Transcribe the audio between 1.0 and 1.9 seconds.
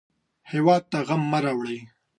غم مه راوړئ